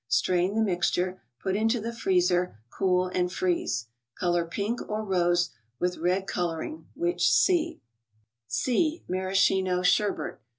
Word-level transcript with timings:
Strain 0.07 0.55
the 0.55 0.63
mixture; 0.63 1.21
put 1.39 1.55
into 1.55 1.79
the 1.79 1.93
freezer, 1.93 2.57
cool 2.71 3.05
and 3.13 3.31
freeze. 3.31 3.85
Color 4.17 4.45
pink 4.45 4.81
or 4.89 5.05
rose, 5.05 5.51
with" 5.77 5.97
Red 5.99 6.25
Coloring," 6.25 6.87
which 6.95 7.29
see. 7.29 7.81
C— 8.47 9.03
MARASCHINO 9.07 9.83
SHERBET. 9.83 10.41